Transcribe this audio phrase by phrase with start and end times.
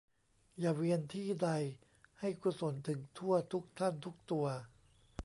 [0.59, 1.49] อย่าเวียนที่ใด
[2.19, 4.45] ให้กุศลถึงทั่ว ทุกท่าน ทุกตัว